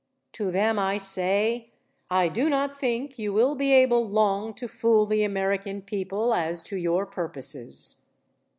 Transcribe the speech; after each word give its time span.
To 0.31 0.49
them 0.49 0.79
I 0.79 0.97
say: 0.97 1.73
I 2.09 2.27
do 2.27 2.49
not 2.49 2.75
think 2.75 3.19
you 3.19 3.31
will 3.33 3.53
be 3.53 3.71
able 3.71 4.03
long 4.09 4.55
to 4.55 4.67
fool 4.67 5.05
the 5.05 5.23
American 5.23 5.83
people 5.83 6.33
as 6.33 6.63
to 6.63 6.75
your 6.75 7.05
purposes. 7.05 8.03